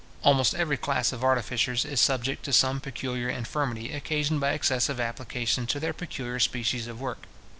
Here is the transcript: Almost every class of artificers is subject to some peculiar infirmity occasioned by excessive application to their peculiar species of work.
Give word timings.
Almost 0.23 0.55
every 0.55 0.77
class 0.77 1.11
of 1.13 1.23
artificers 1.23 1.85
is 1.85 2.01
subject 2.01 2.43
to 2.45 2.53
some 2.53 2.79
peculiar 2.81 3.29
infirmity 3.29 3.91
occasioned 3.91 4.39
by 4.39 4.53
excessive 4.53 4.99
application 4.99 5.67
to 5.67 5.79
their 5.79 5.93
peculiar 5.93 6.39
species 6.39 6.87
of 6.87 6.99
work. 6.99 7.27